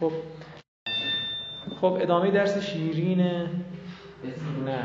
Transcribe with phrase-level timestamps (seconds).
[0.00, 0.12] خب.
[1.80, 3.20] خب ادامه درس شیرین
[4.66, 4.84] نه.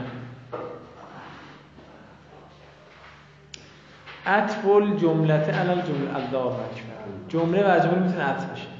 [4.25, 7.29] عطف الجملت علل جمله الله اکبر.
[7.29, 8.74] جمله بر جمله می‌تونه عطف بشه.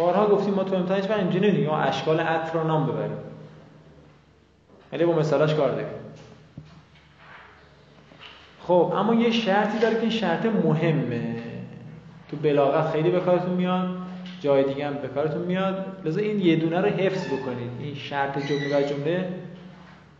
[0.00, 3.18] بارها گفتیم ما تو امتحانش و اینجا نمی‌دونیم ما اشکال عطف رو نام ببریم.
[4.92, 5.88] ولی با مثالاش کار داریم.
[8.62, 11.36] خب اما یه شرطی داره که این شرط مهمه.
[12.30, 13.88] تو بلاغت خیلی به کارتون میاد
[14.40, 15.86] جای دیگه هم به کارتون میاد.
[16.04, 17.70] لذا این یه دونه رو حفظ بکنید.
[17.80, 19.28] این شرط جمله بر جمله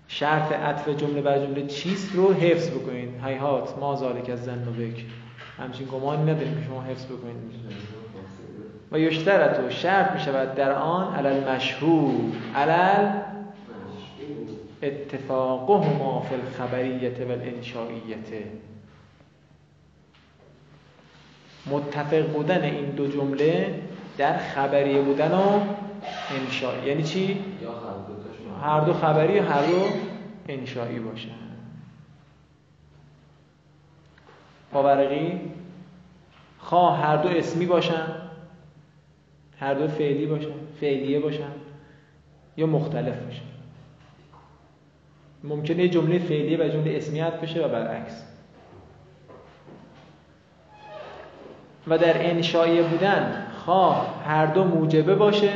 [0.09, 3.09] شرط عطف جمله بر جمله چیست رو حفظ بکنید.
[3.25, 5.05] هیهات ما ذالک از زن و بک
[5.59, 8.00] همچین گمانی نداریم که شما حفظ بکنید.
[8.93, 12.33] و یشترط و شرط می شود در آن علل مشهور.
[12.55, 13.11] علل
[14.83, 18.29] اتفاقهما فی الخبریت و الانشائیت.
[21.67, 23.83] متفق بودن این دو جمله
[24.19, 25.61] در خبریه بودن و
[26.41, 27.45] انشاء یعنی چی؟
[28.63, 29.89] هر دو خبری و هر دو
[30.49, 31.31] انشایی باشن.
[34.73, 35.41] پاورقی
[36.59, 38.30] خواه هر دو اسمی باشن.
[39.61, 40.49] هر دو فعلی باشن
[40.81, 41.51] فعلیه باشن
[42.57, 43.43] یا مختلف باشن.
[45.45, 48.25] ممکنه جمله فعلیه و جمله اسمیت بشه و برعکس.
[51.87, 55.53] و در انشایی بودن خواه هر دو موجبه باشه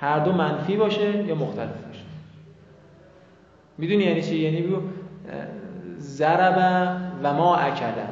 [0.00, 2.02] هر دو منفی باشه یا مختلف باشه.
[3.78, 4.82] می‌دونی یعنی چی؟ یعنی بگو
[5.98, 6.56] ضرب
[7.22, 8.06] و ما اکله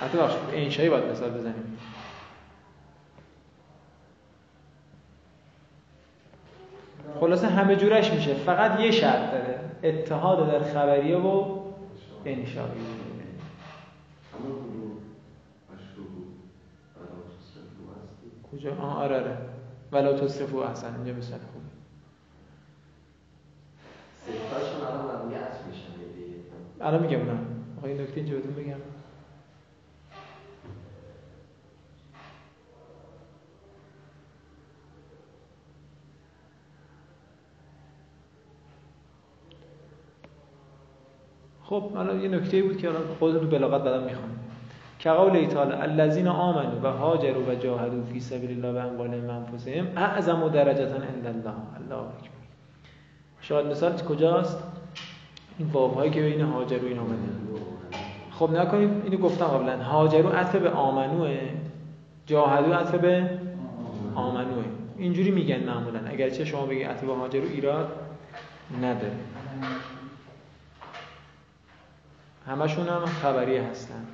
[0.00, 1.65] حتی بخش انشایی باید مثال بزنیم.
[7.20, 8.34] خلاصه همه جورش میشه.
[8.34, 9.60] فقط یه شرط داره.
[9.82, 11.58] اتحاد در خبریه و
[12.24, 12.70] انشایی
[18.52, 19.36] کجا؟ آه آره آره.
[19.92, 21.66] ولا تصرفو احسن اینجا مثال خوبه
[24.22, 24.86] ستاشون
[26.80, 27.38] الان میگم نه.
[27.78, 28.76] آقای نکته اینجا بهتون بگم.
[41.68, 42.88] خب الان یه نکته بود که
[43.18, 44.28] خودتون تو بلاغت بعدم می‌خوام.
[44.98, 49.86] که قول تعالی الذین آمنوا و هاجروا و جاهدوا فی سبیل الله و اموالهم انفسهم
[49.96, 52.36] اعظم درجه عند الله الله اکبر.
[53.40, 54.62] شاید مثال کجاست؟
[55.58, 57.18] این باب هایی که بین هاجر و این آمنه.
[58.30, 59.82] خب نکنید اینو گفتم قبلا.
[59.82, 61.38] هاجر و عطف به آمنوه
[62.26, 63.30] جاهدو عطف به
[64.14, 64.64] آمنوه.
[64.98, 66.00] اینجوری میگن معمولا.
[66.06, 67.88] اگرچه شما بگید عطف به هاجر و ایراد
[68.82, 69.12] نداره.
[72.46, 74.06] همشون هم خبری هستن.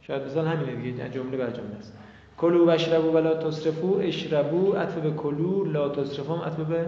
[0.00, 1.92] شاید مثال همینه دیگه جمله بر جمله است.
[2.38, 6.86] کلو و اشربو و لا تصرفو اشربو عطف به کلو لا تصرفو هم عطف به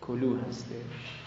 [0.00, 1.22] کلو هستش.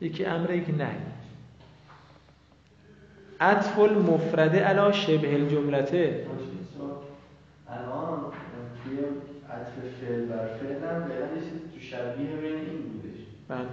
[0.00, 0.96] یکی امره یکی نه.
[3.40, 6.26] عطف المفرده علا شبه الجملته.
[7.68, 8.32] الان
[8.84, 8.98] توی
[9.54, 11.42] عطف فعل بر فعل هم فعلا یه
[11.74, 13.20] تو شبیه بین این بودش.
[13.48, 13.72] بله.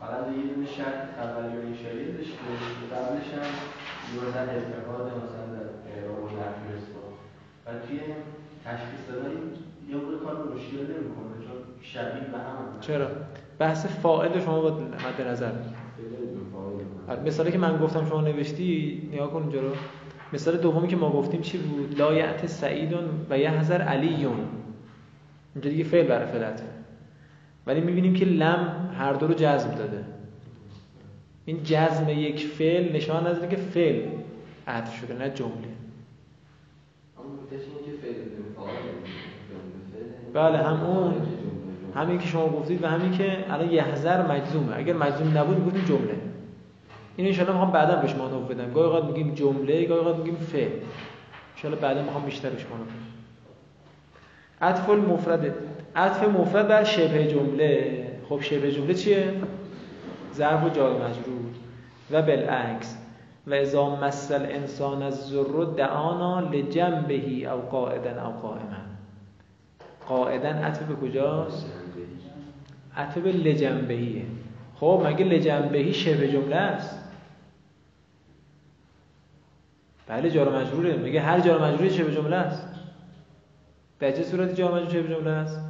[0.00, 3.50] فقط یه دونه شرط خبری و انشایی داشت که قبلش هم
[4.16, 7.16] مثلا اتفاق مثلا در اعراب و نحو اثبات.
[7.66, 8.00] و توی
[8.64, 9.30] تشخیص دادن
[9.90, 13.06] یه بوده کار مشکل نمی‌کنه چون شبیه به هم چرا؟
[13.58, 15.52] بحث فاعل شما باید مد نظر.
[17.08, 19.70] آره، مثالی که من گفتم شما نوشتی نگاه کن اونجا رو.
[20.32, 24.38] مثال دومی که ما گفتیم چی بود؟ لا یعت سعیدون و یحذر علیون.
[25.54, 26.62] اینجا دیگه فعل برای فعلت
[27.66, 30.04] ولی می‌بینیم که لم هر دو رو جزم داده.
[31.44, 34.08] این جزم یک فعل نشان از که فعل
[34.66, 35.52] عطف شده نه جمله.
[40.34, 41.14] بله هم اون
[41.94, 44.76] همین که شما گفتید و همین که الان یحذر مجزومه.
[44.76, 46.14] اگر مجزوم نبود می‌گفتیم جمله.
[47.16, 48.72] این ان شاء می‌خوام بعدا بهش مانو بدم.
[48.72, 50.72] گاهی اوقات میگیم جمله گاهی اوقات میگیم فعل.
[50.72, 53.19] ان شاء بعدا می‌خوام بیشتر بهش مانو بدم.
[54.60, 55.54] عطف المفرد
[55.96, 58.06] عطف مفرد بر شبه جمله.
[58.28, 59.32] خب شبه جمله چیه؟
[60.34, 61.50] ظرف و جار مجرور.
[62.10, 62.96] و بالعکس.
[63.46, 68.80] و اذا مثل انسان از ذر دعانا لجنبهی او قاعدا او قائما.
[70.08, 71.66] قاعدا عطف به کجاست؟
[72.96, 74.24] عطف به لجنبهیه.
[74.74, 77.00] خب مگه لجنبهی شبه جمله است؟
[80.08, 80.96] بله جار مجروره.
[80.96, 82.69] میگه هر جار مجروری شبه جمله است؟
[84.00, 85.60] به چه صورتی جار مجرور جمله است؟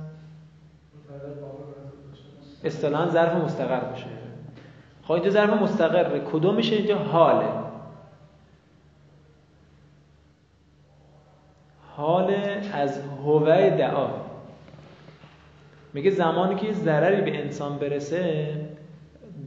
[2.64, 4.06] اصطلاحا ظرف مستقر باشه
[5.02, 7.46] خب اینجا ظرف کدوم میشه؟ اینجا حاله.
[11.96, 12.34] حال
[12.72, 14.08] از هوه دعا.
[15.92, 18.54] میگه زمانی که ضرری به انسان برسه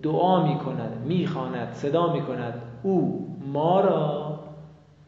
[0.04, 2.62] دعا می‌کند می‌خواند صدا می‌کند.
[2.84, 4.40] او ما را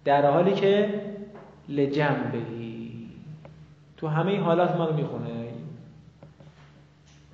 [0.05, 1.01] در حالی که
[1.69, 2.54] لجنبهی
[4.05, 5.29] تو همه این حالات ما رو می‌خونه.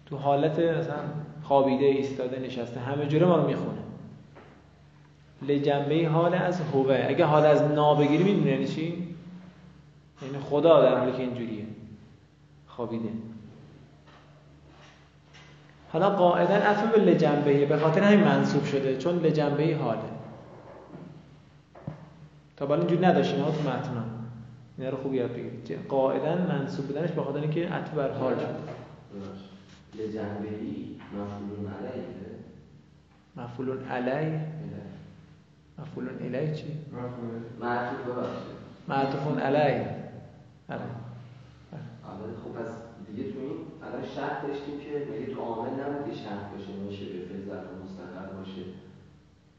[0.06, 0.96] تو حالت مثلا
[1.44, 3.82] خوابیده ایستاده نشسته همه جوره ما رو می‌خونه.
[5.42, 7.06] لجنبه حال از هوه.
[7.10, 8.84] اگه حال از نابگیری می‌دونه یعنی چی؟
[10.22, 11.66] یعنی خدا در حالی که اینجوریه.
[12.68, 13.10] خوابیده.
[15.94, 20.00] حالا قاعدا عطف به لجنبه به خاطر همین منصوب شده چون لجنبه حاله.
[22.58, 23.70] تا بالا اینجوری نداشتین ها تو
[24.82, 25.88] اینا رو خوب یاد بگیرید.
[25.88, 28.46] قاعدا منصوب بودنش به خاطر اینکه عطف بر حال شده
[30.04, 32.04] لجنبهی مفعول علیه.
[33.36, 34.42] مفعول علیه؟
[35.80, 36.68] مفعول علیه چی؟
[37.60, 38.58] معطوف ببخشید.
[38.88, 39.96] معطوف علیه.
[40.70, 40.82] آره.
[42.44, 42.70] خب پس
[43.08, 43.52] دیگه تو این
[43.84, 47.68] الان شرط داشتیم که میگه تو عامل نبود که شرط باشه میشه به فعل ظرف
[47.84, 48.62] مستقر باشه.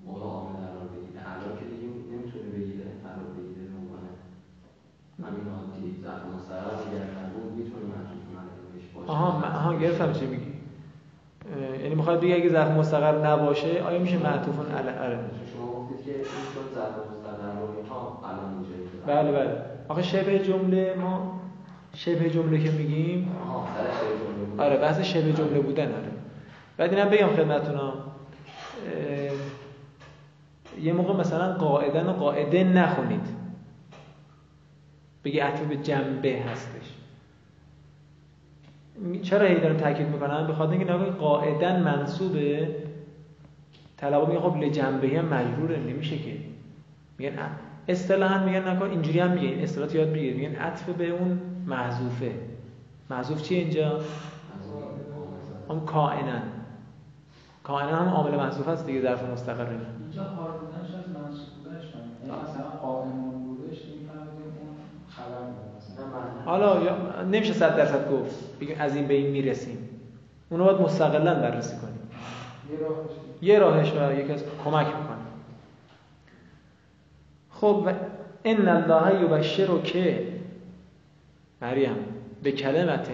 [0.07, 1.21] موقع عامل قرار بگیره.
[1.33, 3.52] الان که دیگه نمی‌تونه بگیره قرار بگیره.
[5.19, 9.11] همین عادی ظرف مستقر اگر نبود می‌تونه معطوف علیه بهش باشه.
[9.11, 9.29] آها
[9.59, 10.53] آها گرفتم چی میگی؟
[11.83, 15.19] یعنی می‌خواد بگی اگه ظرف مستقر نباشه آیا میشه معطوف علی آره
[15.55, 16.25] شما گفتید که این
[16.55, 18.73] چون ظرف مستقر رو اینها الان اینجا
[19.07, 19.63] بله بله.
[19.89, 21.41] آخه شبه جمله ما
[21.95, 26.13] شبه جمله که میگیم آها سر شعر جمله آره بحث شبه جمله بودن آره.
[26.77, 27.93] بعد اینم بگم خدمتتون
[30.81, 33.42] یه موقع مثلا قاعدن و قاعده نخونید.
[35.25, 36.97] بگی عطف به جنبه هستش.
[39.23, 42.77] چرا هی دارم تاکید می‌کنم به خاطر اینکه نگاه قاعدن منصوبه.
[43.97, 46.37] طلبا میگن خب لجنبه هم مجروره نمیشه که.
[47.19, 47.33] میگن
[47.89, 52.33] اصطلاحا میگن نکن اینجوری هم میگن اصطلاحات یاد بگیرید میگن عطف به اون محذوفه
[53.11, 54.01] محذوف چیه اینجا؟
[55.69, 56.43] هم کائنن
[57.63, 61.85] کائنن هم عامل محذوف هست دیگه ظرف مستقر اینا اینجا حال بودنش از منصوب بودنش
[61.95, 64.29] من یعنی مثلا قائمون بودش می‌فهمید
[64.61, 64.77] اون
[65.09, 68.59] خبر میده مثلا حالا یا نمیشه صد درصد گفت.
[68.61, 69.89] بگیم از این به این می‌رسیم.
[70.51, 71.99] اونو باید مستقلا بررسی کنیم.
[72.73, 73.11] یه راهش.
[73.43, 75.17] یه راهش و یکی از کمک می‌کنه
[77.51, 77.93] خب و
[78.45, 80.29] ان الله یبشر که
[81.63, 81.97] مریم
[82.43, 83.09] به کلمت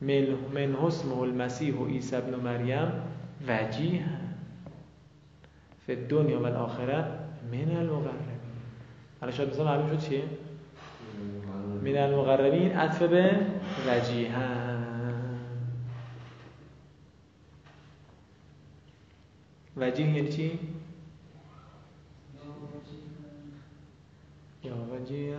[0.00, 2.92] من اسمه المسیح و عیسی ابن مریم
[3.48, 4.04] وجیه
[5.86, 7.04] فی الدنیا و الاخره
[7.52, 8.40] من المقربین.
[9.20, 10.22] حالا شاید مثلا معلوم شد چیه؟
[11.82, 13.36] من المقربین عطف به
[13.88, 14.30] وجیه
[19.76, 20.58] وجیه یعنی چی؟
[24.64, 25.36] یا وجیه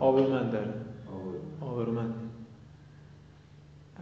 [0.00, 0.74] آبرومند داره
[1.12, 1.72] آبرو.
[1.72, 2.14] آبرومند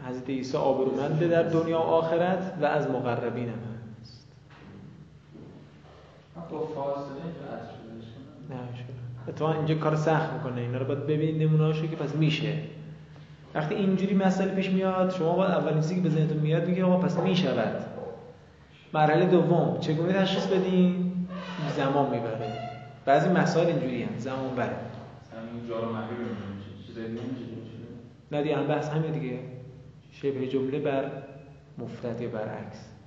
[0.07, 3.68] حضرت عیسی آبرومنده در دنیا و آخرت و از مقربین هم
[6.51, 7.23] با فاصله
[8.51, 8.57] نه
[9.29, 10.61] اتفاقا اینجا کار سخت می‌کنه.
[10.61, 12.53] اینا رو باید ببینید نمونه‌هاشو که پس میشه.
[13.55, 16.97] وقتی اینجوری مسئله پیش میاد شما باید اولین چیزی که به ذهنتون میاد میگه آقا
[16.97, 17.85] پس می‌شود.
[18.95, 21.13] مرحله دوم چگونه تشخیص بدین؟
[21.77, 22.53] زمان می‌بره
[23.05, 24.77] بعضی مسائل اینجوری هم زمان بره.
[28.33, 29.39] نه دیگه هم بحث همین دیگه.
[30.13, 31.11] شبه جمله بر
[31.79, 32.98] مفرد یا برعکس.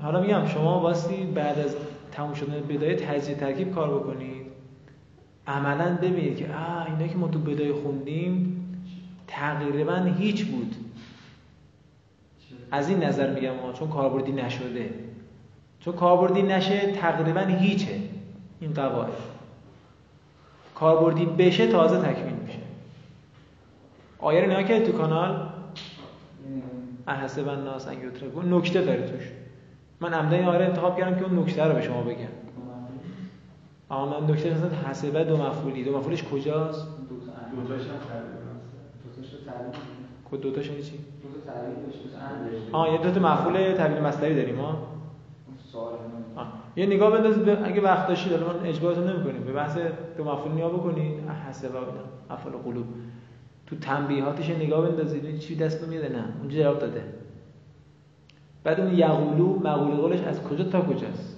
[0.00, 1.76] حالا میگم شما واسه بعد از
[2.12, 4.46] تموم شدن بدایه تجزیه ترکیب کار بکنید.
[5.46, 8.58] عملا ببینید که آه اینا که ما تو بدایه خوندیم
[9.26, 10.76] تقریبا هیچ بود.
[12.70, 14.90] از این نظر میگم ها، چون کاربردی نشده.
[15.80, 18.00] چون کاربردی نشه تقریبا هیچه.
[18.60, 19.12] این قواعد.
[20.74, 22.58] کاربردی بشه تازه تکمیل میشه.
[24.18, 25.48] آیه رو نگاه تو کانال؟
[27.06, 29.41] احسب الناس ان یترکوا نکته داره توش.
[30.02, 32.16] من عمدن رو انتخاب کردم که اون نکته رو به شما بگم.
[33.90, 35.84] اما من نکته مثلا حسبه دو مفعولی.
[35.84, 36.88] دو مفعولش کجاست؟
[40.42, 43.20] دو تاش یعنی چی دو تا تعریف داشت مثلا اند داشت آه یه دو تا
[43.20, 44.78] مفعول تبدیل مصدری داریم ها
[45.72, 45.92] سوال
[46.36, 46.52] آه.
[46.76, 49.44] یه نگاه بندازید اگه وقت داشتید الان اجبارتون نمی‌کنیم.
[49.44, 49.78] به بحث
[50.16, 52.86] دو مفعول نیا بکنید حسب و افعال قلوب.
[53.66, 56.24] تو تنبیهاتش نگاه بندازید چی دست میاد نه.
[56.40, 57.02] اونجا جواب داده.
[58.64, 61.36] بعد اون یقولو مقوله قولش از کجا تا کجاست؟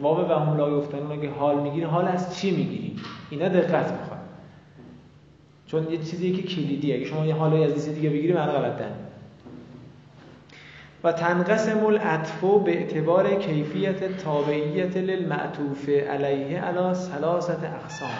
[0.00, 2.96] واو و هم لا یفتنون اگه حال می‌گیری حال از چی می‌گیری؟
[3.30, 4.18] اینا دقت می‌خواد.
[5.66, 8.82] چون یه چیزی که کلیدی اگه شما یه حالی از دیگه بگیری معنی غلط
[11.04, 18.10] و تنقسم العطف به اعتبار کیفیت تابعیت للمعطوف علیه علی ثلاثت اقسام.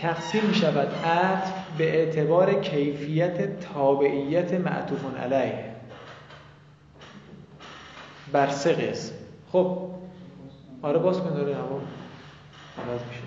[0.00, 5.64] تقسیم می شود عطف به اعتبار کیفیت تابعیت معطوف علیه.
[8.32, 9.14] بر سه قسم.
[9.52, 9.88] خب
[10.82, 11.80] آره باز کن داره هوا
[12.78, 13.22] عوض میشه.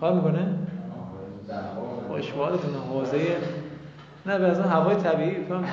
[0.00, 0.58] کار می‌کنه؟
[2.08, 3.36] خوشوالتون حوزه.
[4.26, 5.64] نه به از هوای طبیعی کنم.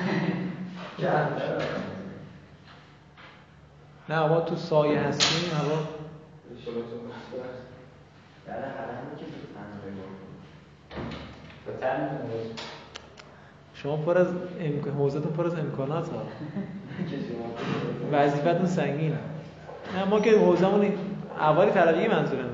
[4.08, 5.97] نه ما تو سایه هستیم هوا
[13.74, 14.26] شما پر از
[14.60, 16.22] امکان حوزتون پر از امکانات ها.
[18.12, 19.12] وظیفتون سنگین
[19.96, 20.92] نه ما که حوزمون
[21.40, 22.48] اولی طلبی منظورم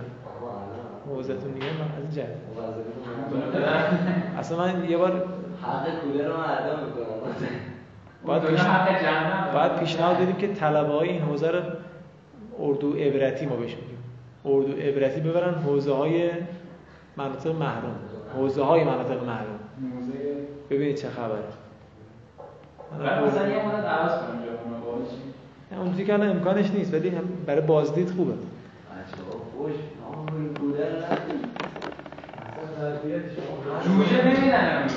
[1.06, 2.28] حوزتون دیگه من از جهت.
[4.38, 5.28] اصلا من یه بار
[5.62, 7.46] حق کولر رو ادا می‌کنم.
[8.26, 8.60] باید پیش...
[9.54, 11.60] باید پیشنهاد بدیم که طلبه های این حوزه رو
[12.58, 13.93] اردو عبرتی ما بهش میگیم
[14.44, 16.30] اردو عبرتی ببرن حوزه های
[17.16, 17.96] مناطق محروم.
[18.36, 19.58] حوزه های مناطق محروم.
[20.70, 21.38] ببینید چه خبره.
[23.26, 27.12] مثلا یه مورد عوض کنم جا اون که امکانش نیست ولی
[27.46, 28.32] برای بازدید خوبه.
[33.84, 34.96] جوجه نمیدن امروز.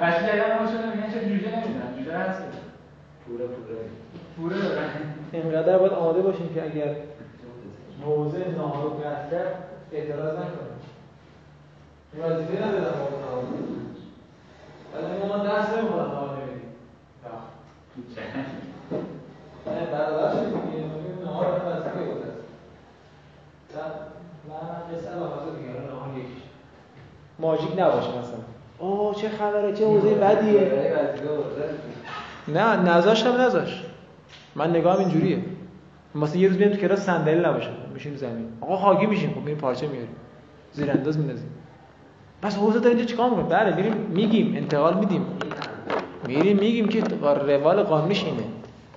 [0.00, 2.42] بچه جدیدن ما شده میگن چه جوجه نمیدن؟ جوجه هست.
[3.26, 3.76] پوره پوره.
[4.36, 4.68] پوره.
[4.68, 4.88] دارن
[5.32, 6.96] اینقدر باید آماده باشیم که اگر
[8.06, 9.54] موضع قطع کرد
[9.92, 10.74] اعتراض نکنیم
[12.12, 13.44] این وظیفه ندارم با نهار
[14.94, 16.70] ولی ما دست نمی‌خورم نهار نمیدیم
[19.66, 20.52] نه برادر شدیم.
[20.52, 22.24] که نهار وظیفه بود.
[24.48, 26.42] من مثلا حاضر دیگه نهار یکیش.
[27.38, 28.44] ماژیک نباشه مثلا.
[28.78, 30.72] آه چه خبره چه حوزه بدیه.
[32.48, 33.84] نه نذاشتم نذاش
[34.54, 35.38] من نگاهم اینجوریه.
[36.14, 37.70] مثلا یه روز بیام تو کلاس صندلی نباشه.
[37.94, 38.48] میشیم زمین.
[38.60, 39.30] آقا خاگی میشیم.
[39.30, 40.16] خب میریم پارچه میاریم
[40.72, 41.48] زیر انداز میندازیم.
[42.42, 45.26] پس حوزه داره اینجا چیکار می‌کنه؟ بله میریم میگیم انتقال میدیم.
[46.26, 48.42] میریم میگیم که روال قانونیش اینه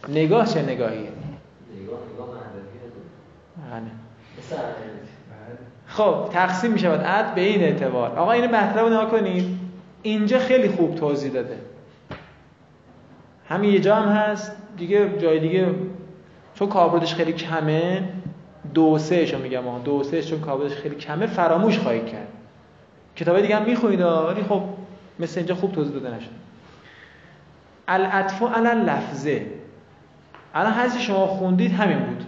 [0.07, 2.27] نگاه چه نگاهیه؟ نگاه نگاه
[5.87, 8.09] خب تقسیم می شود عد به این اعتبار.
[8.09, 9.59] آقا این مطلب رو کنید
[10.01, 11.57] اینجا خیلی خوب توضیح داده.
[13.49, 14.51] همین یه جا هم هست.
[14.77, 15.67] دیگه جای دیگه
[16.59, 18.09] چون کاربردش خیلی کمه
[18.73, 22.27] دو سه رو میگم دو سه چون کاربردش خیلی کمه فراموش خواهید کرد.
[23.15, 24.63] کتاب دیگه هم می‌خونید ولی خب
[25.19, 26.29] مثل اینجا خوب توضیح داده نشد
[27.87, 29.45] العطف علی لفظه
[30.53, 32.25] الان هرچی شما خوندید همین بود.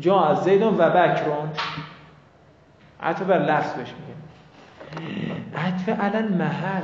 [0.00, 1.48] جا از زیدون و بکرون
[3.02, 4.16] عطف بر لفظ بهش میگه.
[5.56, 6.82] عطف علن محل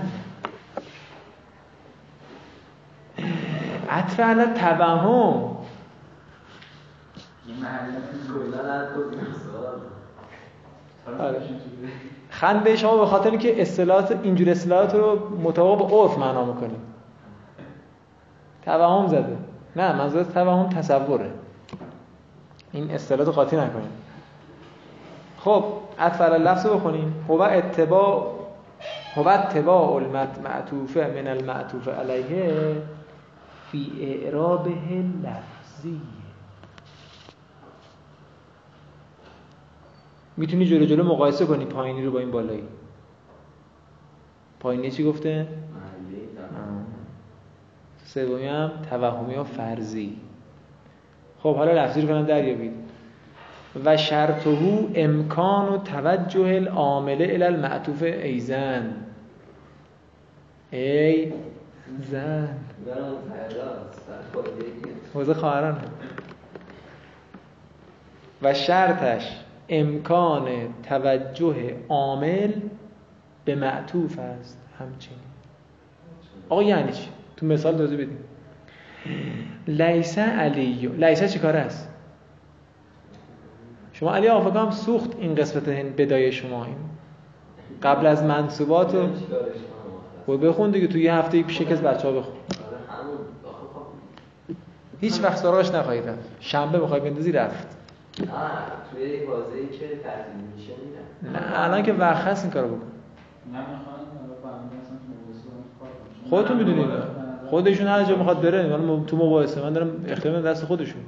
[3.91, 5.52] عطف علن توهم.
[11.19, 11.43] آره.
[12.31, 16.81] خنده شما به خاطر که اصطلاحات اینجور اصطلاحات رو مطابق با عرف معنا می‌کنید
[18.65, 19.37] توهم زده.
[19.77, 21.31] نه منظور توهم تصوره.
[22.73, 23.93] این اصطلاحات قاطی نکنیم
[25.39, 25.65] خب
[25.99, 27.25] اطفال لفظ بخونیم.
[27.29, 28.33] هو اتباع
[29.17, 32.77] هو اتباع المعطوفه من المعطوف علیه
[33.71, 34.71] فی اعرابه
[35.23, 36.01] لفظی.
[40.37, 42.65] می‌تونی جلو جلو مقایسه کنی پایینی رو با این بالایی.
[44.61, 45.47] پایینی چی گفته؟
[48.05, 50.17] سومی هم توهمی و فرضی.
[51.43, 52.73] خب حالا لفظی رو کنم دریابید.
[53.85, 58.97] و شرطه امکان و توجه العامله الى المعطوف ایزن
[60.71, 61.33] ای
[62.11, 62.49] زن.
[65.15, 65.79] حوزه خواهران
[68.43, 70.49] و شرطش امکان
[70.83, 72.53] توجه عامل
[73.45, 75.19] به معطوف است همچنین.
[76.49, 78.19] آقا یعنی چی؟ تو مثال توضیح بدیم
[79.67, 81.89] لیسه علی لیسه چی کار است؟
[83.93, 86.77] شما علی آفاقا هم سوخت این قسمت بدای شما این.
[87.83, 89.07] قبل از منصوبات و
[90.27, 92.35] بود بخون دیگه تو یه هفته پیش یکی از بچه‌ها بخون.
[92.35, 92.77] آره
[94.49, 94.55] خب
[95.01, 96.29] هیچ وقت سراغش نخواهی رفت.
[96.41, 97.82] شنبه بخوای بندازی رفت.
[98.15, 99.29] توی یک
[99.79, 99.87] که
[100.57, 100.73] میشه
[101.23, 102.87] نه الان که وقت هست این کارو بکن.
[103.53, 103.59] نه.
[106.31, 106.87] خودتون می‌دونید.
[107.51, 111.01] خودشون هر جا می‌خواد بره حالا تو مباحثه من دارم اختیار دست خودشون.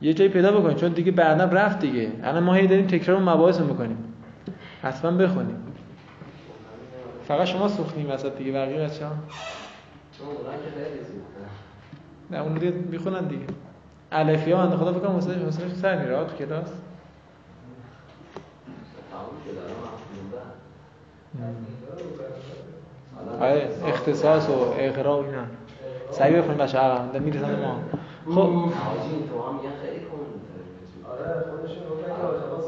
[0.00, 2.12] یه جایی پیدا بکنید چون دیگه بعدا رفت دیگه.
[2.22, 4.14] الان ما هی داریم تکرار مباحث می‌کنیم.
[4.82, 5.56] حتما بخونیم.
[7.24, 9.12] فقط شما سوختیم وسط دیگه بقیه بچه‌ها.
[12.30, 13.46] نه اون دیگه می‌خونن دیگه.
[14.12, 15.20] الفیا من خدا فکر کنم
[15.82, 16.68] سر میره تو کلاس.
[23.40, 25.42] آره اختصاص و اقرا و اینا.
[26.10, 27.80] سریع بخونیم بچه عقب می‌رسن ما.
[28.34, 28.38] خب.
[28.38, 28.52] آره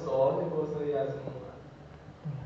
[0.05, 0.35] سوال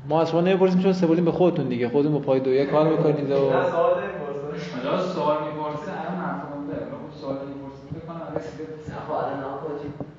[0.09, 1.89] ما از شما نمی‌پرسیم چون سپردیم به خودتون دیگه.
[1.89, 6.67] خودتون با پای دویه کار می‌کنید و نه سوال نمی‌پرسن حالا سوال می‌پرسه الان مفهوم
[6.67, 8.63] ده خب سوال می‌پرسه فکر کنم الان رسیده
[9.07, 10.18] خب الان نه حاجی سه تا نواسخ بود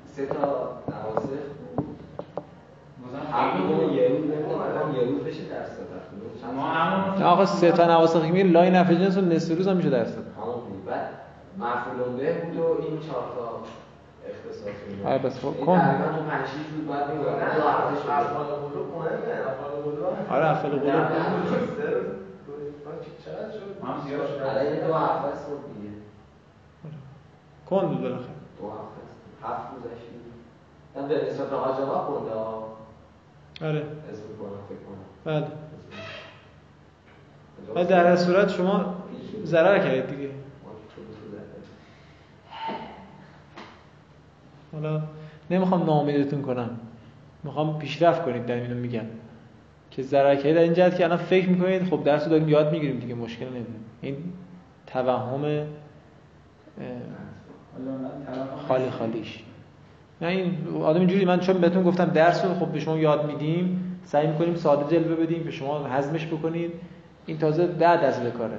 [6.55, 9.67] ما همون نه آقا سه تا نواسخ که میگه لای نفع جنس و نصف روز
[9.67, 10.25] هم میشه درس داد
[10.69, 11.09] بود بعد
[11.57, 13.61] مفعول به بود و این چهار تا
[14.29, 15.79] اختصاص بود آره بس خب، کن.
[15.79, 20.05] تقریبا تو 5 6 روز بعد نه دو هفته شده افعال قلوب مهمه افعال قلوب
[20.31, 20.85] آره افعال قلوب.
[20.85, 21.07] نه، نه،
[21.77, 22.21] سه.
[23.25, 24.41] چقدر شد؟ هم زیاد شد.
[24.41, 25.51] الان این دو هفته است خب
[25.81, 25.93] دیگه
[27.69, 28.90] کن بود بالاخره دو هفته
[29.43, 29.91] هفت بود
[30.95, 32.31] من به نسبت آقا خونده
[33.61, 33.85] آره.
[34.11, 35.47] اسم کنم فکر کنم بله.
[37.75, 38.95] ولی در هر صورت شما
[39.43, 40.29] ضرر کردید دیگه.
[44.71, 45.01] حالا
[45.51, 46.79] نمی‌خوام ناامیدتون کنم.
[47.43, 49.05] می‌خوام پیشرفت کنید در اینو میگم.
[49.91, 52.71] که ضرر کردید در این جهت که الان فکر می‌کنید خب درس رو داریم یاد
[52.71, 53.69] می‌گیریم دیگه مشکل نمیده.
[54.01, 54.33] این
[54.87, 55.67] توهم
[58.67, 59.43] خالی خالیش.
[60.21, 63.97] نه این آدم اینجوری من چون بهتون گفتم درس رو خب به شما یاد میدیم
[64.03, 66.71] سعی می‌کنیم ساده جلوه بدیم به شما هضمش بکنید.
[67.25, 68.57] این تازه ده به کاره.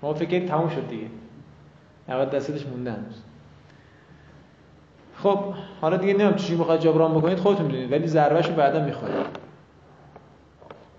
[0.00, 1.06] شما فکر کنید تموم شد دیگه.
[2.08, 3.22] 90 درصدش مونده هنوز.
[5.16, 5.38] خب
[5.80, 9.10] حالا دیگه نمی‌دونم چی می‌خواد جبران بکنید خودتون می‌دونید ولی ضربهشو بعدا می‌خواد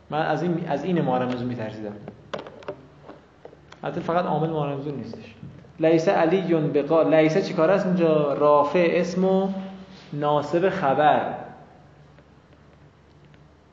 [0.10, 1.94] من از این از این مهارمزون میترسیدم.
[3.84, 5.36] حتی فقط عامل مهارمزون نیستش.
[5.80, 9.50] لیس علی بقا لیس چی کار است اینجا؟ رافع اسم و
[10.14, 11.34] ناسب خبر.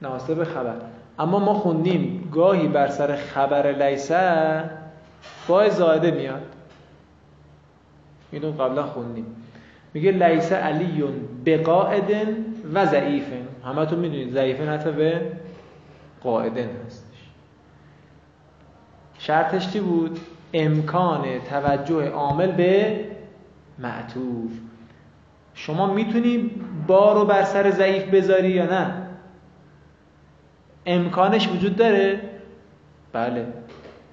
[0.03, 0.75] ناسب خبر.
[1.19, 4.71] اما ما خوندیم گاهی بر سر خبر لیسه
[5.49, 6.43] با زائده میاد.
[8.33, 9.37] اینو قبلا خوندیم.
[9.95, 11.05] میگه لیس علی
[11.47, 12.11] بقاعد
[12.75, 13.47] و ضعیفن.
[13.65, 15.33] همتون می‌دونید ضعیفن حتی به
[16.23, 17.19] قاعدن هستش.
[19.19, 20.19] شرطش چی بود؟
[20.55, 23.05] امکان توجه عامل به
[23.79, 24.51] معطوف.
[25.55, 26.51] شما می‌تونی
[26.87, 29.07] با رو بر سر ضعیف بذاری یا نه؟
[30.87, 32.21] امکانش وجود داره.
[33.13, 33.47] بله.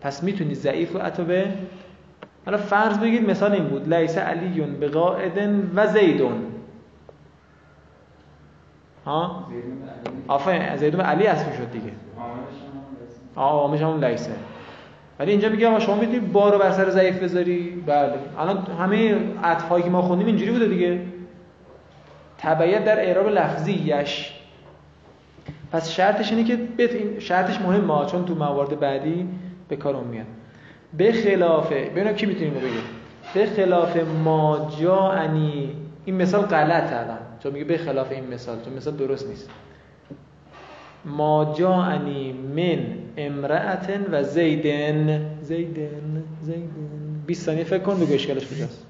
[0.02, 1.52] پس می‌تونی ضعیف و عطا به
[2.46, 3.94] حالا فرض بگید مثال این بود.
[3.94, 6.46] لیس علی به قاعدن و زیدون.
[9.06, 9.48] ها؟
[10.28, 10.76] آفرین.
[10.76, 11.92] زیدون علی اصلی شد دیگه.
[13.36, 14.32] عاملش همون لیسه.
[15.20, 18.14] ولی اینجا میگه آقا شما می‌تونی با رو بر سر ضعیف بذاری؟ بله.
[18.40, 21.00] الان همه عطفایی که ما خوندیم اینجوری بوده دیگه.
[22.38, 24.32] تبعیت در اعراب لفظیش.
[25.72, 26.94] پس شرطش اینه که بت...
[26.94, 29.28] این شرطش مهمه چون تو موارد بعدی
[29.68, 30.26] به کار اون میاد.
[30.98, 32.84] به خلاف ببینم کی می‌تونیم بگیم؟
[33.34, 37.18] به خلاف ما جاءنی این مثال غلطه الان.
[37.44, 39.50] چون میگه به خلاف این مثال چون مثال درست نیست.
[41.06, 46.68] ما جاءنی من امرأة و زیدن زیدن زیدن
[47.28, 48.86] 20 ثانیه فکر کن بگو اشکالش کجاست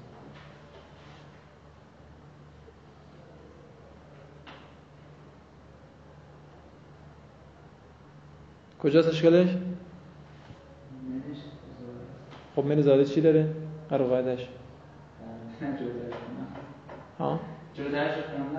[8.78, 9.48] کجاست اشکالش؟
[12.56, 13.54] خب من زاده چی داره؟
[13.90, 14.48] قرار قاعدش
[17.18, 17.40] ها؟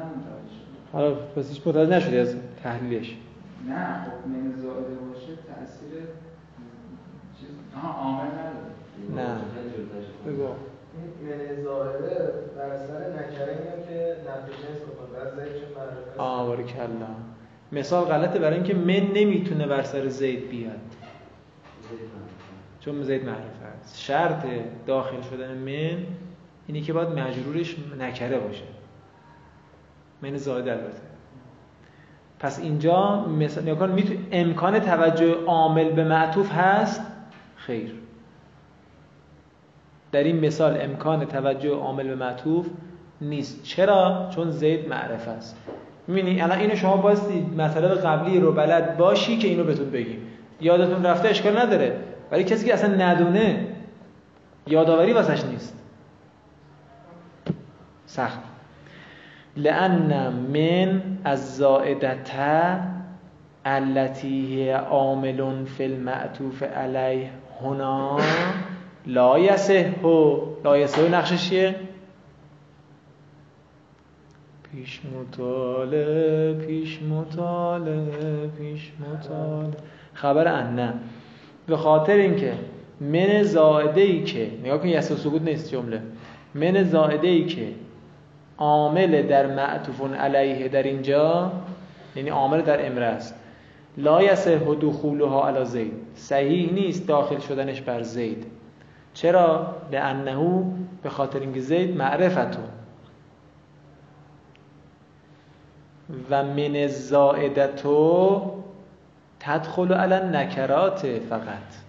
[0.06, 3.18] متوجه شد حالا پس هیچ متوجه نشدی از تحلیلش
[3.67, 6.02] نه خب من زائده باشه تاثیر
[7.39, 8.73] چیز آها عامل نداره.
[9.15, 9.41] نه.
[10.28, 10.43] بگو.
[10.43, 16.21] این من ظاهره بر سر نکره میاد که نفی جنس بکن بعد زید چون معرفه.
[16.21, 17.08] آه باریکلا.
[17.71, 20.80] مثال غلطه برای اینکه من نمی‌تونه بر سر زید بیاد.
[22.80, 24.45] چون زید معرفه است شرط
[24.88, 26.06] داخل شدن من
[26.67, 28.63] اینی که باید مجرورش نکره باشه.
[30.21, 31.12] من زائد البته.
[32.44, 33.90] پس اینجا مثال نگاه
[34.32, 37.02] امکان توجه عامل به معطوف هست؟
[37.56, 37.94] خیر.
[40.12, 42.68] در این مثال امکان توجه عامل به معطوف
[43.22, 43.64] نیست.
[43.64, 45.58] چرا؟ چون زید معرفه است.
[46.08, 50.20] می‌بینی الان اینو شما باستی مطلب قبلی رو بلد باشی که اینو بهتون بگیم.
[50.62, 52.00] یادتون رفته اشکال نداره.
[52.32, 53.68] ولی کسی که اصلا ندونه
[54.68, 55.84] یادآوری واسش نیست.
[58.06, 58.53] سخت.
[59.58, 62.80] لان من از زائدته
[63.66, 67.30] التي هي عامل فی المعطوف علیه
[67.62, 68.18] هنا
[69.06, 69.94] لا یسه
[70.63, 71.76] لا یسه نقشش چیه؟
[74.72, 78.08] پیش مطاله پیش مطاله
[78.58, 79.74] پیش مطاله
[80.13, 80.94] خبر ان.
[81.68, 82.54] به خاطر اینکه
[83.02, 86.02] من زائده ای که نگاه کن یسه سکوت نیست جمله.
[86.56, 87.68] من زائده ای که
[88.58, 91.52] عامل در معطوفون علیه در اینجا
[92.16, 93.36] یعنی عامل در امره است.
[93.98, 95.94] لا یصح دخولها علی زید.
[96.16, 98.46] صحیح نیست داخل شدنش بر زید.
[99.13, 100.63] چرا؟ لانه
[101.04, 102.63] به خاطر اینکه زید معرفتون
[106.30, 108.42] و من الزائدتو
[109.39, 111.84] تدخل علی نکرات فقط.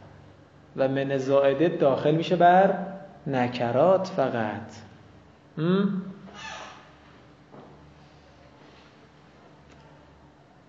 [0.77, 2.75] و من زائده داخل میشه بر
[3.27, 4.73] نکرات فقط.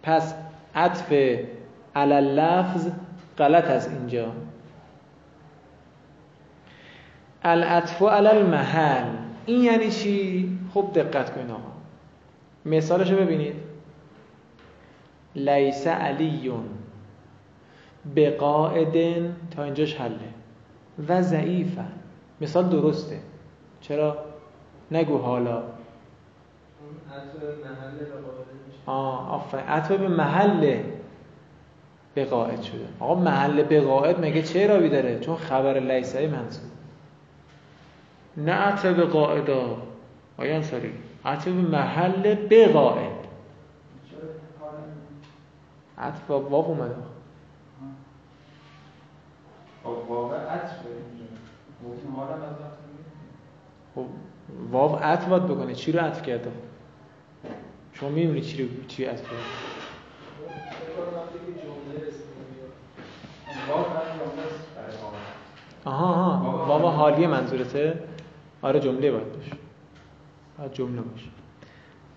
[0.05, 0.35] پس
[0.75, 1.13] عطف
[1.95, 2.89] علی لفظ
[3.37, 4.31] غلط از اینجا.
[7.43, 9.05] العطف علی المحل.
[9.45, 11.71] این یعنی چی؟ خوب دقت کنید آقا.
[12.65, 13.55] مثالش رو ببینید.
[15.35, 16.69] لیس علیون
[18.15, 20.29] بقاعدن تا اینجاش حله
[21.07, 21.91] و ضعیفن
[22.41, 23.19] مثال درسته.
[23.81, 24.25] چرا؟
[24.91, 25.57] نگو حالا.
[25.57, 25.63] آه
[28.85, 29.65] آفرین.
[29.65, 30.83] عطف به محل
[32.15, 32.87] بقاعد شده.
[32.99, 36.71] آقا محل بقاعد مگه چه راوی داره؟ چون خبر لیسه منصوب
[38.37, 39.77] نه عطف به قاعدا.
[40.37, 40.93] آیا انصاری
[41.25, 43.11] عطف به محل بقاعد.
[45.97, 46.95] عطف با واو اومده.
[53.95, 54.05] خب
[54.71, 55.73] واو عطف باید بکنه.
[55.73, 56.51] چی رو عطف کرده؟
[57.99, 59.35] شما می‌دونی چی رو چی عطف کرده
[65.85, 66.65] آها آها.
[66.65, 68.03] واو حالیه منظورته؟
[68.61, 69.51] آره جمله باید باشه.
[70.57, 71.25] باید جمله باشه.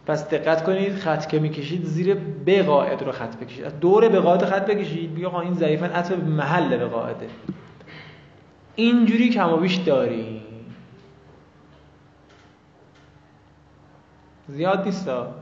[0.06, 3.78] پس دقت کنید خط که می‌کشید زیر به قاعد رو خط بکشید.
[3.80, 5.14] دور به خط بکشید.
[5.14, 7.28] بیا این ضعیفا عطف به محل به قاعده
[8.74, 10.42] اینجوری کم بیش داریم.
[14.48, 15.34] زیاد نیستا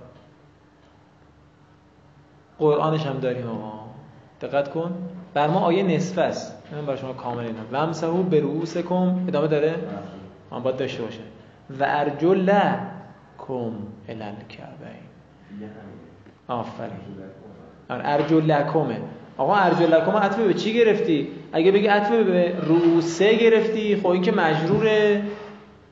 [2.59, 3.87] قرآنش هم داریم آقا.
[4.41, 4.91] دقت کن.
[5.35, 6.63] بر ما آیه نصف است.
[6.73, 9.75] من برای شما کامل اینا و امسهو به رؤوسکم ادامه داره؟
[10.51, 11.21] آن باید داشته باشه.
[11.81, 12.47] و ارجل
[13.39, 13.73] کم
[14.09, 15.07] الالکعبین
[16.49, 16.91] آفرین.
[17.91, 19.01] آره، ارجل لکمه.
[19.37, 24.23] آقا ارجل لکم عطف به چی گرفتی؟ اگه بگی عطف به رؤوسه گرفتی خب این
[24.23, 25.23] که مجروره.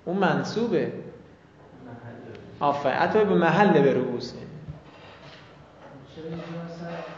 [0.05, 0.92] اون منصوبه.
[2.61, 2.96] آفرین.
[2.96, 3.94] عطف به محل به
[6.24, 7.14] رؤوسه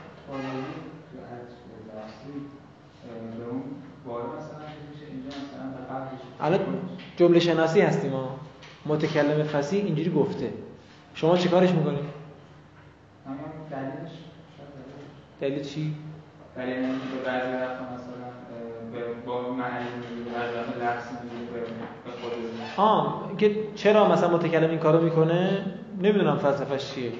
[6.40, 6.60] الان
[7.16, 8.38] جمله شناسی هستیم ما
[8.86, 10.52] متکلم فصیح اینجوری گفته
[11.14, 12.04] شما چه کارش می‌کنید؟
[13.70, 14.12] دلیلش
[15.40, 15.94] دلیل چی؟
[16.56, 17.66] دلیل اینکه به بعضی مثلا
[19.26, 19.32] با
[22.12, 22.32] خود
[22.76, 25.64] آه که چرا مثلا متکلم این کارو می‌کنه
[26.02, 27.12] نمی‌دونم فلسفه‌اش چیه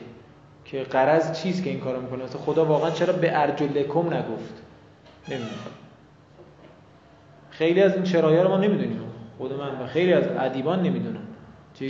[0.67, 4.63] که قرض چیست که این کارو می‌کنه؟ مثلا خدا واقعا چرا به ارجلکم نگفت؟
[5.29, 5.51] نمی‌دونم.
[7.51, 9.01] خیلی از این چرایه رو ما نمی‌دونیم.
[9.39, 11.21] خود من و خیلی از ادیبان نمی‌دونن
[11.75, 11.87] چی؟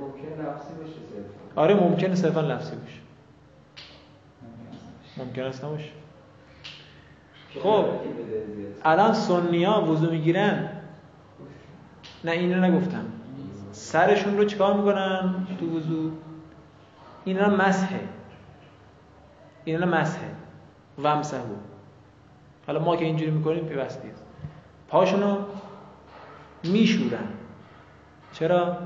[0.00, 1.60] ممکن لفظی باشه صرفا.
[1.60, 3.00] آره ممکنه صرفا لفظی باشه.
[5.16, 5.90] ممکن است نباشه.
[7.62, 7.84] خب
[8.84, 10.68] الان سنیا وضو می‌گیرن.
[12.24, 13.04] نه اینو نگفتم.
[13.72, 16.10] سرشون رو چیکار می‌کنن تو وضو؟
[17.30, 18.08] اینا مسحه.
[19.64, 20.30] اینا مسحه.
[20.98, 21.54] ومسحو
[22.66, 24.22] حالا ما که اینجوری می‌کنیم پیوستی است
[24.88, 25.44] پاشونو
[26.64, 27.28] میشورن.
[28.32, 28.78] چرا؟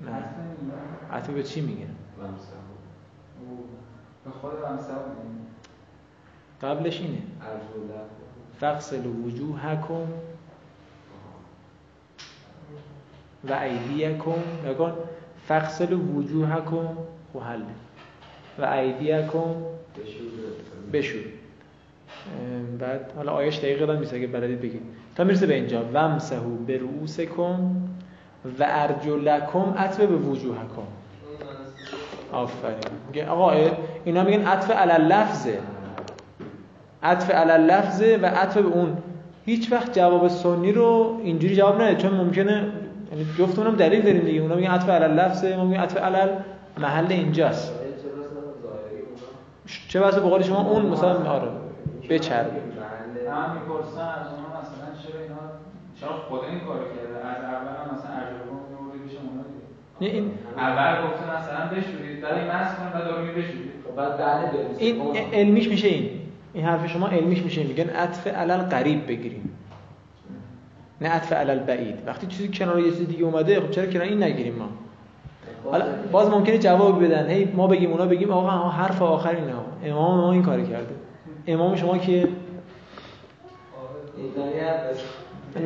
[0.00, 0.24] نه.
[1.10, 1.94] حتی به چی میگن
[4.24, 4.52] به خود
[6.62, 7.22] قبلش اینه.
[8.60, 10.06] فقسل وجوهکم
[13.50, 14.32] و ایدیکم
[14.66, 14.92] نگن
[15.46, 16.88] فقسل وجوهکم
[17.34, 17.60] و حل.
[18.58, 19.54] و ایدیکم
[20.92, 21.22] بشور.
[22.78, 24.82] بعد حالا آیش دقیقه دادم نیست اگه بلدید بگید.
[25.16, 25.84] تا می‌رسه به اینجا.
[25.94, 26.80] ومسحو به
[28.58, 30.86] و ارجلکم عطف به وجوهکم.
[32.32, 32.76] آفرین.
[33.08, 33.52] میگه آقا
[34.04, 35.58] اینا میگن عطف علل لفظه
[37.02, 38.96] عطف علل لفظه و عطف به اون.
[39.46, 42.72] هیچ وقت جواب سنی رو اینجوری جواب نده چون ممکنه
[43.12, 44.40] یعنی جفتمون هم دلیل داریم دیگه.
[44.40, 46.28] اونا میگن عطف علل لفظه ما میگیم عطف علل
[46.78, 47.72] محل اینجاست.
[49.88, 51.48] چه بسا به قول شما اون مثلا آره
[52.10, 52.50] بچربه
[53.30, 55.36] هم می‌پرسن از اونها مثلا چرا اینا
[56.00, 57.28] چرا خدا این کارو کرده.
[57.28, 58.12] از اول مثلا
[58.50, 59.42] اونا
[60.00, 63.72] نه این اول گفته مثلا بشورید بعد این مس کنید بعد دارو بشورید.
[63.88, 64.16] خب بعد
[64.78, 66.10] بریم این علمیش میشه این.
[66.52, 67.62] این حرف شما علمیش میشه.
[67.62, 69.58] میگن عطف علل قریب بگیریم.
[71.02, 74.22] نه عطف علل بعید وقتی چیزی کنار یه چیز دیگه اومده خب چرا کنار این
[74.22, 74.68] نگیریم ما؟
[75.70, 77.28] حالا باز ممکنه جواب بدن.
[77.28, 79.52] هی ما بگیم اونا بگیم آقا حرف آخر اینه.
[79.84, 80.94] امام ما این کار کرده.
[81.46, 82.28] امام شما که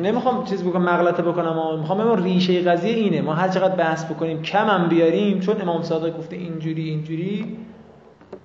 [0.03, 1.47] نمی‌خوام چیز بکنم مغلطه بکنم.
[1.47, 3.21] اما می‌خوام اما ریشه قضیه اینه.
[3.21, 5.39] ما هر چقدر بحث بکنیم کم هم بیاریم.
[5.39, 7.57] چون امام صادق گفته اینجوری اینجوری.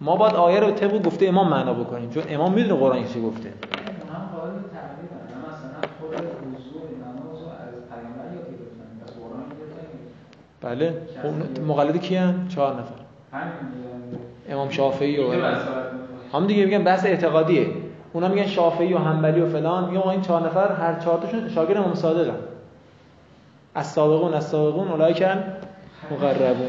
[0.01, 2.11] ما باید آیه رو طبق گفته امام معنا بکنیم.
[2.11, 7.49] چون امام می‌دونه قرآن چی گفته هم قابل تغییر هم مثلا خود وضوء نماز رو
[7.49, 9.87] از پیامبر یاد گرفتن از قرآن گرفتن
[10.63, 10.95] بله.
[11.23, 12.95] خب مقلد کیان؟ چهار نفر.
[14.49, 15.33] امام شافعی و
[16.33, 17.67] هم دیگه میگن بحث اعتقادیه.
[18.13, 19.91] اونا میگن شافعی و حنبلی و فلان.
[19.91, 22.39] میگن این چهار نفر هر چهار تاشون شاگرد امام صادقن.
[23.75, 24.89] از سابقون از سابقون.
[24.89, 26.67] مقربون.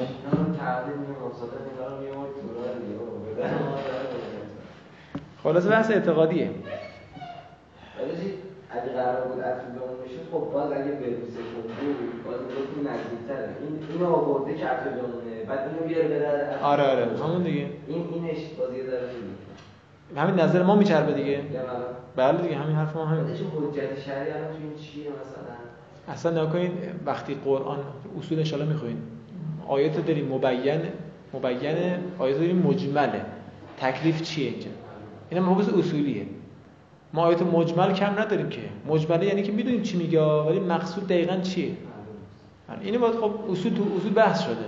[2.02, 2.48] میام تو
[3.36, 3.50] دیگه.
[5.44, 6.50] خلاص بحث اعتقادیه.
[8.76, 12.80] اگه قرار بود عطف به اون بشه خب باز اگه به روسشون بود باز می‌گفتی
[12.90, 13.50] نزدیکتره.
[13.62, 17.06] این اینو آورده که عطف به اونه بعد اینو بیاره بره آره آره.
[17.24, 17.68] همون دیگه.
[17.88, 19.10] این اینش باز یه داره
[20.18, 21.40] همین نظر ما میچربه دیگه.
[22.16, 26.72] بله دیگه همین حرف ما همین حجت شرعی الان تو این چیه مثلا؟ اصلا نکنین
[27.06, 27.78] وقتی قرآن
[28.20, 28.98] اصول انشالله میخوین
[29.68, 30.82] آیات داریم مبین
[31.34, 31.78] مبین
[32.20, 33.22] آیات داریم مجمله.
[33.78, 34.70] تکلیف چیه اینجا؟
[35.30, 36.26] این مبحث اصولیه.
[37.14, 38.62] ما آیات مجمل کم نداریم که.
[38.88, 41.72] مجمله یعنی که می‌دونیم چی میگه ولی مقصود دقیقا چیه؟
[42.82, 44.66] اینو باید خب اصول تو اصول بحث شده.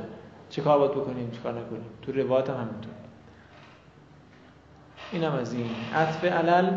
[0.49, 1.81] چه کار باید بکنیم چه کار نکنیم.
[2.01, 2.91] تو روایت هم همینطور.
[5.11, 5.65] اینم از این.
[5.95, 6.69] عطف علل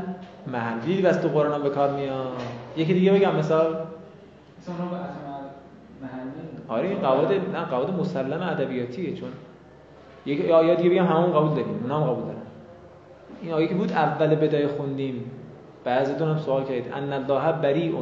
[0.47, 0.79] محل.
[0.79, 2.33] دیدی بس تو قرآن هم به کار میاد؟
[2.77, 3.67] یکی دیگه بگم مثال.
[3.67, 4.75] مثلا
[6.69, 9.29] آره این قواعد نه قواعد مسلم ادبیاتیه چون
[10.27, 11.81] یک آیه دیگه بگم همون قبول داریم.
[11.83, 12.39] اونا هم قبول دارن
[13.43, 15.31] این آیه که بود اول بدای خوندیم.
[15.89, 16.93] بعضیتون هم سوال کردید.
[16.93, 17.95] ان الله بریء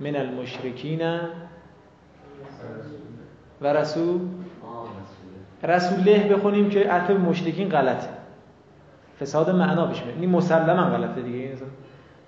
[0.00, 1.00] من المشرکین
[3.60, 4.20] و رسول.
[5.62, 8.08] رسوله بخونیم که عطف مشرکین غلطه.
[9.20, 11.56] فساد معنا بشه این مسلما غلطه دیگه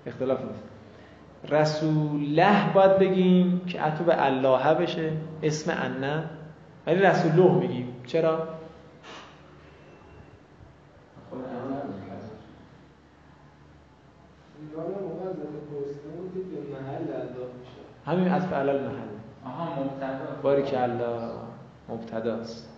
[0.05, 0.63] اختلاف نیست.
[1.53, 5.11] رسوله باید بگیم که عطف به الله بشه.
[5.43, 6.23] اسم انه
[6.87, 7.95] ولی رسوله میگیم.
[8.07, 8.47] چرا
[11.29, 12.01] خود عمل
[14.77, 15.35] یادم موقع از
[15.71, 19.11] پرسیدم که به محل الله میشه همین عطف علل محل.
[19.45, 20.41] آها مبتدا.
[20.43, 21.31] باری که الله
[21.89, 22.69] مبتداست.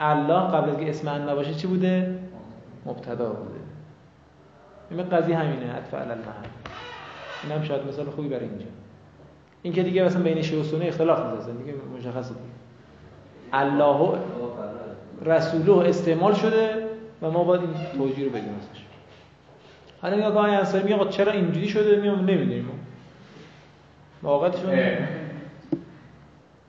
[0.00, 2.18] الله قبل از که اسم انه باشه چی بوده؟
[2.86, 3.60] مبتدا بوده.
[4.90, 6.48] این قضیه همینه عطف علل محل.
[7.42, 8.66] این هم شاید مثال خوبی برای اینجا.
[9.62, 12.46] این که دیگه مثلا بین شیعه و سنی اختلاف نیست دیگه مشخصه دیگه.
[13.52, 14.18] الله
[15.24, 16.86] رسوله استعمال شده
[17.22, 18.84] و ما باید این توجیه رو بدیم ازش.
[20.02, 22.68] حالا نگاه کنید انصاری میگه چرا اینجوری شده؟ میام نمی‌دونیم.
[24.24, 24.78] ما واقعیتشون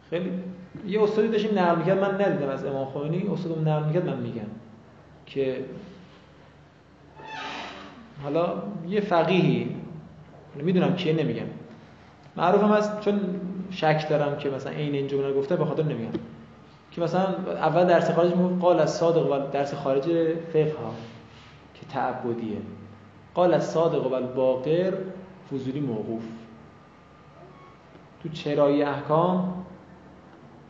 [0.09, 0.31] خیلی
[0.87, 3.27] یه استادی داشتیم نقل می‌کرد من ندیدم از امام خمینی.
[3.33, 4.47] استادم نقل می‌کرد من میگم.
[5.25, 5.65] که
[8.23, 8.53] حالا
[8.89, 9.75] یه فقیهی
[10.55, 11.45] می‌دونم کیه نمیگم.
[12.37, 13.19] معروفم از چون
[13.71, 16.19] شک دارم که مثلا عین این جمله گفته به خاطر نمیگم.
[16.91, 20.03] که مثلا اول درس خارج می‌گفت قال از صادق و درس خارج
[20.53, 20.93] فقه ها
[21.73, 22.57] که تعبدیه.
[23.33, 24.93] قال از صادق و الباقر
[25.51, 26.23] فضولی موقوف.
[28.25, 29.53] تو چرای احکام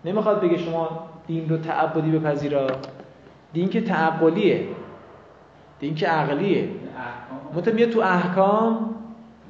[0.05, 2.67] نمی‌خواد بگه شما دین رو تعبدی بپذیرا.
[3.53, 4.67] دین که تعقلیه
[5.79, 6.69] دین که عقلیه.
[7.53, 8.95] متن میاد تو احکام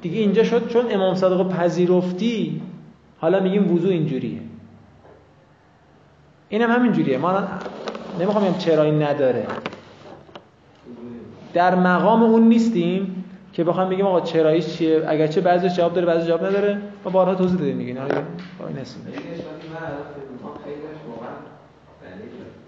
[0.01, 2.61] دیگه اینجا شد چون امام صادق پذیرفتی
[3.19, 4.39] حالا میگیم وضو اینجوریه.
[6.49, 7.17] اینم هم همینجوریه.
[7.17, 7.43] ما
[8.19, 9.47] نمی‌خوام چرا این نداره.
[11.53, 13.24] در مقام اون نیستیم.
[13.55, 16.81] که بخوام بگیم آقا چراییش چیه؟ اگرچه بعضی جواب داره بعضی جواب نداره.
[17.05, 18.21] ما بارها توضیح دادیم دیگه اینا رو
[18.59, 19.07] وای نسیم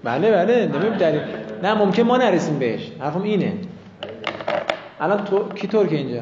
[0.03, 1.21] بله بله نمیم دلیل.
[1.63, 2.91] نه ممکن ما نرسیم بهش.
[2.99, 3.53] حرفم اینه.
[4.99, 6.21] الان تو کی ترک اینجا؟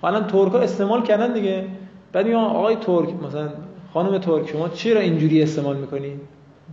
[0.00, 1.64] خب الان ترک ها استعمال کردن دیگه.
[2.12, 3.48] بعد میگم آقای ترک مثلا
[3.94, 6.20] خانم ترک شما چرا اینجوری استعمال می‌کنی؟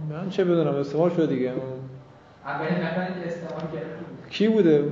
[0.10, 1.52] من چه بدونم استعمال شده دیگه.
[2.46, 4.92] اولین نفری که استعمال کرد کی بوده؟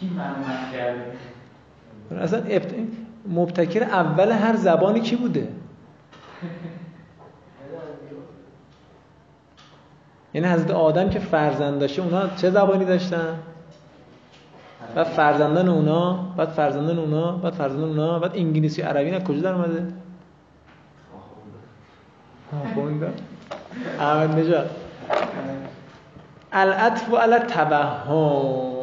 [0.00, 2.74] کی معلومت کرده؟ اصلا ابت...
[3.28, 5.48] مبتکر اول هر زبانی کی بوده؟
[10.34, 13.38] یعنی حضرت آدم که فرزند داشته اونا چه زبانی داشتن؟
[14.94, 19.52] بعد فرزندان اونا بعد فرزندان اونا بعد فرزندان اونا بعد انگلیسی عربی نه کجا در
[19.52, 19.92] اومده؟
[22.64, 23.12] آخونده
[24.00, 24.70] احمد نژاد.
[26.52, 28.76] العطف و علی توهم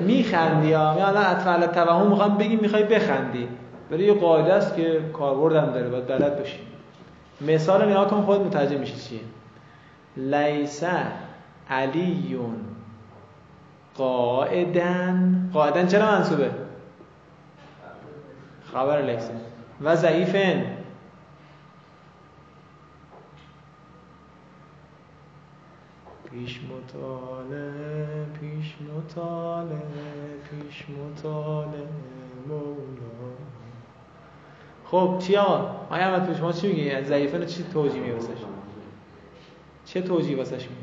[0.00, 3.48] میخندی ها؟ یا الان عطف علی توهم می‌خوام بگیم می‌خوای بخندی.
[3.90, 6.58] ولی یه قاعده است که کاربرد هم داره باید بلد باشی.
[7.40, 9.20] مثال نگاه کن خود متوجه میشی چیه.
[10.16, 10.84] لیس
[11.70, 12.54] علیون
[13.96, 15.50] قاعدن.
[15.54, 16.50] قاعدن چرا منصوبه؟
[18.72, 19.30] خبر لیس
[19.80, 20.64] و ضعیفن.
[26.42, 27.72] پیش مطاله
[28.40, 29.82] پیش مطاله
[30.50, 31.86] پیش مطاله
[32.48, 33.32] مولا.
[34.84, 38.28] خب چی آقا آیا احمد شما چی میگی؟ ضعیفه رو چی توجیه میگی واسش؟
[39.84, 40.82] چه توجیه واسش میگی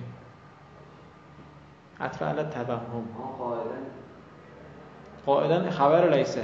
[1.99, 3.03] عطف علی توهم
[5.25, 6.41] قاعدن خبر لیسه.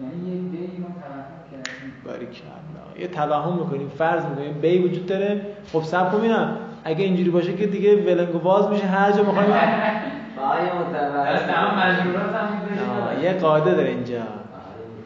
[0.00, 3.02] یعنی یه بی ما توهم کردیم.
[3.02, 5.56] یه توهم می‌کنیم فرض می‌کنیم بی وجود داره.
[5.72, 9.52] خب سب کن ببینم اگه اینجوری باشه که دیگه ولنگو باز میشه هر جا هم
[13.22, 14.22] یه قاعده داره اینجا.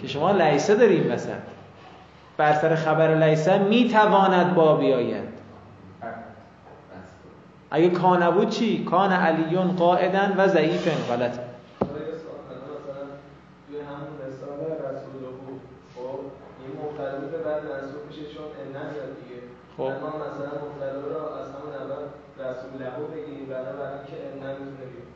[0.01, 1.31] که شما لیسه داریم وسط.
[2.37, 5.29] بر سر خبر لیسه می‌تواند با بیاید.
[7.71, 11.49] اگه کان نبود چی؟ کان علیون قاعدن و ضعیفن غلطه
[14.29, 15.61] مثلا بود
[15.95, 16.19] خب
[16.61, 19.39] این مبتدا به بعد منصوب میشه چون ان میاد دیگه
[19.77, 19.83] خب.
[19.83, 22.05] ما مثلا مبتدا رو از همون اول
[22.45, 25.09] رسول له بگیم بعد برای اینکه ان می‌تونه بیاد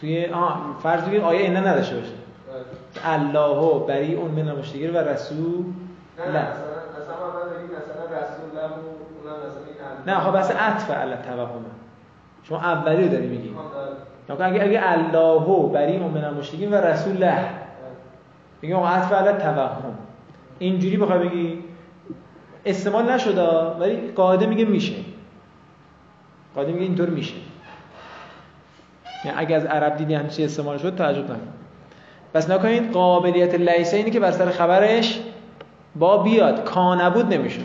[0.00, 2.12] توی آه فرض بگیر آیه اینا نداشته باشه.
[3.04, 5.64] الله بری اون من المشرکین و رسول
[6.18, 6.40] نه نه لا.
[6.40, 6.50] مثلا
[7.00, 8.58] مثلا رسول
[10.06, 11.64] نه خب بس عطف علی توهم.
[12.42, 13.48] شما اولی رو داری میگی.
[13.48, 17.44] در- نکن اگه اگه الله بری اون من المشرکین و رسول له
[18.62, 19.94] میگم آقا عطف علی توهم.
[20.58, 21.64] اینجوری بخوای بگی؟
[22.66, 23.48] استعمال نشده
[23.80, 24.94] ولی قاعده میگه میشه.
[26.54, 27.34] قاعده میگه اینطور میشه.
[29.24, 31.48] یعنی اگه از عرب دیدی همین چیزی استعمال شد تعجب نکن.
[32.34, 35.20] پس نکنید قابلیت لیسه اینه که بر سر خبرش
[35.96, 36.64] با بیاد.
[36.64, 37.60] کانبود نمی‌شد.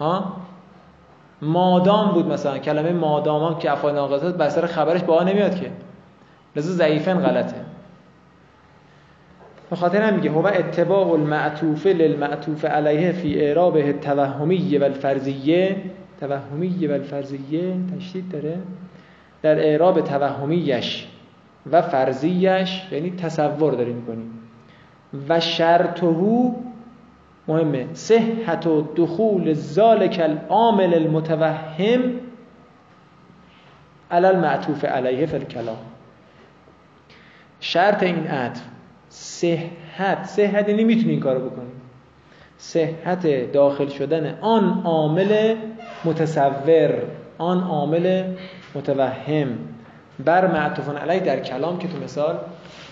[0.00, 0.36] ها؟
[1.42, 2.58] مادام بود مثلا.
[2.58, 5.70] کلمه مادام که افعال ناقصه است بر سر خبرش با نمیاد که.
[6.56, 7.56] لذا ضعیفن غلطه.
[9.70, 15.76] به خاطر هم میگه هو اتباع المعطوف للمعطوف علیه فی اعرابه التوهمی و الفرضیه
[16.20, 18.58] توهمی و الفرضیه تشدید داره.
[19.42, 21.06] در اعراب توهمیش
[21.72, 24.30] و فرضیش یعنی تصور داریم می‌کنیم.
[25.28, 26.06] و شرطه
[27.48, 32.00] مهمه صحت و دخول ذالک العامل المتوهم
[34.10, 35.46] علی المعطوف علیه فی
[37.60, 38.60] شرط این عطف
[39.08, 41.70] صحت صحت یعنی می‌تونی این کارو بکنی.
[42.58, 45.54] صحت داخل شدن آن عامل
[46.04, 47.02] متصور
[47.38, 48.24] آن عامل
[48.74, 49.58] متوهم.
[50.24, 52.38] بر معطوفان علیه در کلام که تو مثال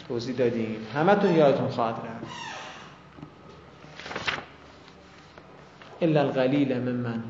[0.09, 0.77] توضیح دادیم.
[0.95, 2.27] همتون یادتون خواهد رفت.
[6.03, 7.23] الا القلیل ممن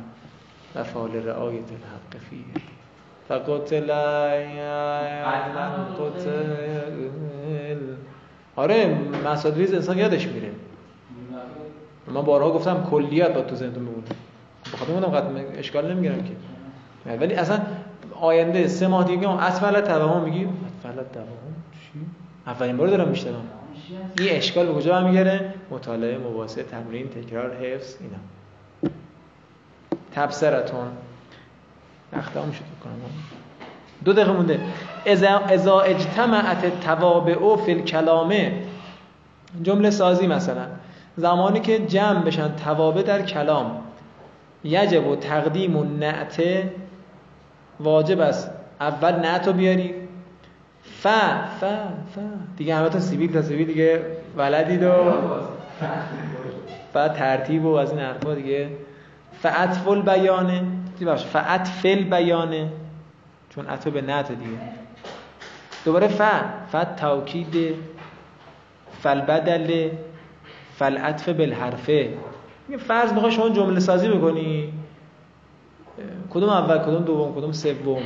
[0.74, 2.62] وفا لرعایت الحق فیه.
[3.28, 3.92] فقتل
[5.98, 6.70] قتل
[8.56, 10.50] آره مسادریز انسان یادش میره.
[12.06, 14.06] من بارها گفتم کلیات با تو ذهنتون بمونه.
[14.72, 16.32] بخاطر اونم اشکال نمی‌گیرم که.
[17.20, 17.60] ولی اصلا
[18.20, 22.00] آینده سه ماه دیگه هم اسفل توهم میگی؟ اسفل توهم چی؟
[22.46, 23.44] اولین بار دارم میشنوم
[24.18, 28.16] این اشکال به کجا برمیگره مطالعه مباحثه تمرین تکرار حفظ اینا.
[30.14, 30.88] تبصرتون
[32.12, 32.92] اختام شد کنم.
[34.04, 34.60] دو دقیقه مونده.
[35.50, 38.62] اذا اجتمعت توابع فی الکلامه
[39.62, 40.66] جمله سازی مثلا.
[41.16, 43.82] زمانی که جمع بشن توابع در کلام
[44.64, 46.42] یجب و تقدیم و نعت
[47.80, 48.50] واجب است.
[48.80, 49.94] اول نعت رو بیاری.
[50.82, 51.06] ف
[51.60, 51.64] ف
[52.14, 52.18] ف.
[52.56, 54.02] دیگه همه تا سیبیل تا سیبیل دیگه
[54.36, 54.92] ولدید و
[56.92, 58.68] بعد ترتیب و از این حرفا دیگه.
[59.42, 60.62] فعطف البیانه
[61.06, 62.68] بخش فعطف البیانه
[63.50, 64.58] چون عطف به نعت دیگه.
[65.84, 66.22] دوباره ف.
[66.72, 67.74] ف توکید
[69.02, 69.88] فالبدل
[70.76, 72.08] فالعطف بالحرفه.
[72.78, 74.72] فرض می‌خوای شما جمله سازی بکنی.
[76.30, 78.02] کدوم اول کدوم دوم کدوم سوم؟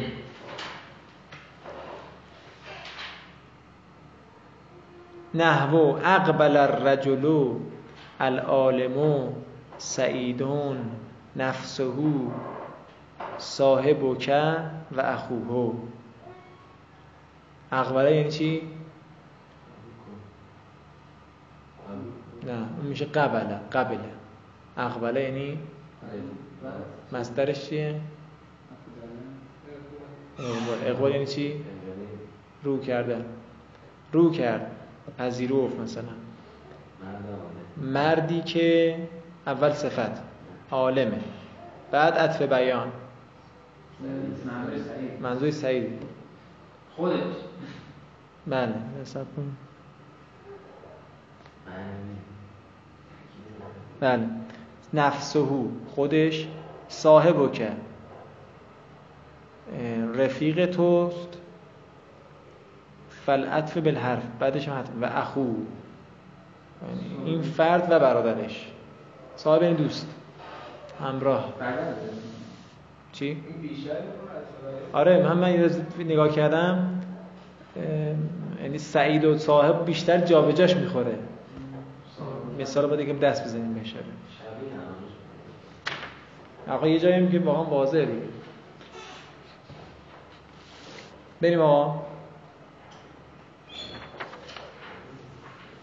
[5.34, 7.54] نحو اقبل الرجل
[8.20, 9.28] العالم
[9.78, 10.76] سعیدون
[11.36, 11.92] نفسه
[13.38, 14.32] صاحبک
[14.92, 15.74] و اخوه.
[17.72, 18.62] اقبله یعنی چی؟
[22.46, 24.10] نه اون میشه قبله قبله
[24.76, 25.58] اقبله یعنی
[27.12, 28.00] مصدرش چیه؟
[30.86, 31.64] اقبال یعنی چی؟
[32.64, 33.24] رو کردن
[34.12, 34.70] رو کرد.
[35.18, 36.04] پذیرفت مثلا.
[37.76, 38.96] مردی که
[39.46, 40.22] اول صفت.
[40.70, 41.20] عالمه.
[41.90, 42.92] بعد عطف بیان.
[45.20, 46.02] منظور سعید.
[46.96, 47.20] خودش.
[48.46, 48.74] بله.
[49.00, 49.56] حساب کن.
[54.00, 54.28] بله.
[54.94, 56.48] نفسهو خودش
[56.88, 57.72] صاحب که
[60.14, 61.28] رفیق توست.
[63.26, 65.40] فلعطف بالحرف بعدش هم و اخو.
[65.40, 68.70] یعنی این فرد و برادرش.
[69.36, 70.14] صاحب این دوست.
[71.00, 71.52] همراه.
[73.12, 73.36] چی؟
[74.92, 77.02] آره من من نگاه کردم.
[78.62, 81.14] یعنی سعید و صاحب بیشتر جابجاش می‌خوره.
[82.58, 83.94] مثال باید یکم دست بزنیم همش
[86.70, 88.04] آقا یه جایی که واقعا واضحه.
[88.04, 88.26] دیگه
[91.40, 92.02] بریم آقا.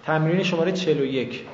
[0.05, 1.45] تمرین شماره 41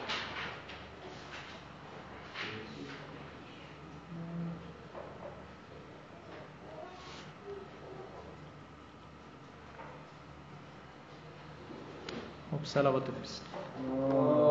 [12.51, 13.45] خب سلامت بفرست
[14.11, 14.42] آه، آه.